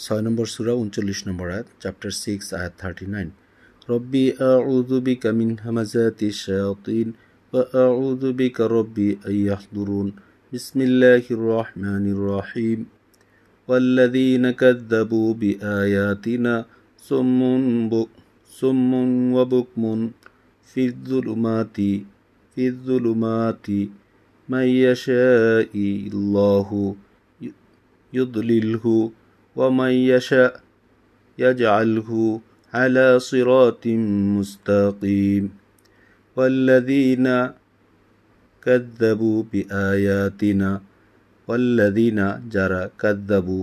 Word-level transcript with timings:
ছয় 0.00 0.22
নম্বর 0.26 0.46
সুরা 0.54 0.72
উনচল্লিশ 0.82 1.20
নম্বর 1.28 1.46
আয়াত 1.54 1.66
চ্যাপ্টার 1.82 2.10
সিক্স 2.22 2.46
আয়াত 2.58 2.72
থার্টি 2.80 3.06
নাইন 3.14 3.28
রব্বি 3.88 4.24
আউযু 4.46 4.96
বিকা 5.06 5.30
মিন 5.38 5.50
হামাজাতি 5.64 6.28
শায়াতিন 6.42 7.08
ওয়া 7.52 7.62
আউযু 7.84 8.28
বিকা 8.40 8.64
রব্বি 8.76 9.08
আন 9.18 9.34
ইয়াহদুরুন 9.36 10.06
বিসমিল্লাহির 10.52 11.42
রহমানির 11.52 12.20
রহিম 12.32 12.80
والذين 13.68 14.44
كذبوا 14.52 15.28
بآياتنا 15.34 16.54
صم 17.02 17.40
صم 18.52 18.92
وبكم 19.32 20.10
في 20.68 20.82
الظلمات 20.86 21.76
في 22.56 22.62
الظلمات 22.68 23.66
من 24.48 24.66
يشاء 24.80 25.72
الله 25.74 26.68
يضلله 28.12 28.84
ومن 29.56 29.92
يشاء 30.12 30.52
يجعله 31.38 32.10
على 32.72 33.06
صراط 33.20 33.84
مستقيم 34.36 35.44
والذين 36.36 37.26
كذبوا 38.62 39.38
بآياتنا 39.52 40.70
ওয়াল্লাদিনা 41.48 42.26
যারা 42.54 42.80
কাদ্দাবু 43.02 43.58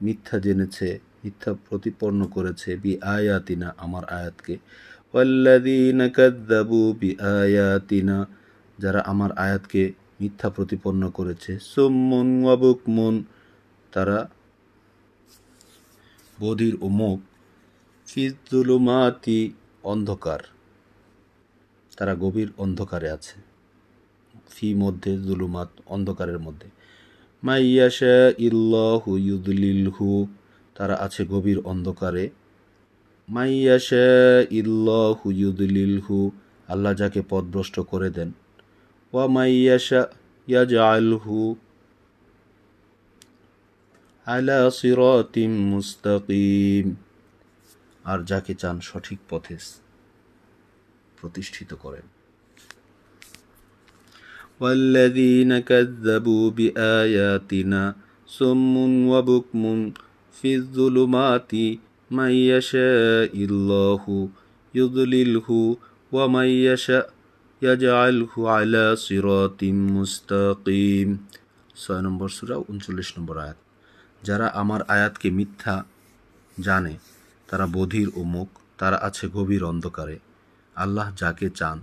মিথ্যা 0.00 0.36
জেনেছে 0.44 0.88
মিথ্যা 1.22 1.50
প্রতিপন্ন 1.66 2.20
করেছে 2.34 2.70
বি 2.82 2.92
আয়াতিনা 3.16 3.68
আমার 3.84 4.04
আয়াতকে 4.18 4.54
ওয়াল্লাদিনা 5.14 6.06
কাদ্দাবু 6.18 6.80
বি 7.00 7.10
আয়াতিনা 7.34 8.16
যারা 8.78 9.00
আমার 9.12 9.30
আয়াতকে 9.44 9.82
মিথ্যা 10.20 10.48
প্রতিপন্ন 10.56 11.02
করেছে 11.08 11.52
সোম্মন 11.72 12.28
ওয়াবুকমন 12.44 13.14
তারা 13.92 14.18
বধির 16.39 16.77
ও 16.81 16.87
মুখ, 16.87 17.19
ফিজুলুমাতি 18.07 19.51
অন্ধকার। 19.83 20.39
তারা 21.97 22.15
গভীর 22.15 22.51
অন্ধকারে 22.57 23.11
আছে। 23.11 23.41
ফি 24.49 24.73
মধ্যে, 24.73 25.17
জুলুমাত 25.17 25.69
অন্ধকারের 25.85 26.39
মধ্যে। 26.39 26.69
মাইয়াশা 27.43 28.31
ইল্লাহু 28.37 29.17
ইউদলিলহু, 29.17 30.27
তারা 30.75 30.95
আছে 30.95 31.25
গভীর 31.25 31.59
অন্ধকারে। 31.59 32.29
মাইয়াশা 33.29 34.41
ইল্লাহু 34.51 35.31
ইউদলিলহু, 35.31 36.31
আল্লাহ 36.67 36.93
যাকে 36.93 37.21
পথভ্রষ্ট 37.29 37.79
করে 37.79 38.09
দেন। 38.09 38.31
ওয়া 39.13 39.27
মাইয়াশা 39.27 40.07
ইয়াজআলহু 40.47 41.55
আলা 44.28 44.60
সিরাতিম 44.78 45.52
মুস্তাকিম 45.70 46.86
আর 48.04 48.18
যাকে 48.24 48.52
চান 48.54 48.76
সঠিক 48.80 49.20
পথে 49.30 49.56
প্রতিষ্ঠিত 51.18 51.70
করেন 51.84 52.06
والذين 54.60 55.50
كذبوا 55.60 56.44
بآياتنا 56.50 57.82
صم 58.28 58.74
وبكم 59.08 59.92
في 60.34 60.50
الظلمات 60.56 61.52
من 62.10 62.32
يشاء 62.52 63.32
الله 63.44 64.28
يضلله 64.74 65.48
ومن 66.12 66.48
يشاء 66.68 67.06
يجعله 67.62 68.32
على 68.50 68.84
صراط 68.98 69.60
مستقيم 69.96 71.10
ছয় 71.76 72.02
নম্বর 72.06 72.28
সুরা 72.28 72.56
উনচল্লিশ 72.70 73.08
নম্বর 73.18 73.36
আয়াত 73.38 73.58
যারা 74.23 74.47
আমার 74.53 74.81
আয়াতকে 74.87 75.29
মিথ্যা 75.31 75.83
জানে, 76.59 76.97
তারা 77.47 77.65
বধির 77.67 78.07
ও 78.15 78.23
মুখ 78.23 78.49
তারা 78.77 78.97
আছে 78.97 79.27
গভীর 79.27 79.63
অন্ধকারে। 79.63 80.19
আল্লাহ 80.75 81.07
যাকে 81.15 81.49
চান 81.49 81.77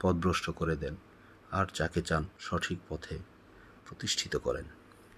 পথভ্রষ্ট 0.00 0.50
করে 0.50 0.76
দেন, 0.76 0.94
আর 1.52 1.66
যাকে 1.74 2.02
চান 2.02 2.22
সঠিক 2.38 2.78
পথে 2.88 3.18
প্রতিষ্ঠিত 3.86 4.36
করেন। 4.36 4.79